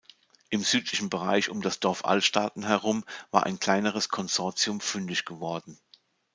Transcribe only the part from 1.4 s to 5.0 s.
um das Dorf Alstaden herum war ein kleineres Konsortium